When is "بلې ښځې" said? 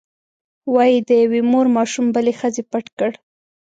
2.15-2.63